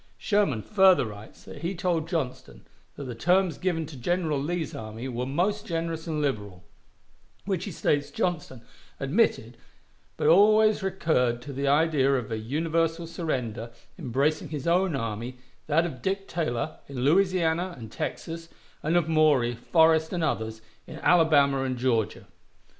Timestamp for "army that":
14.95-15.85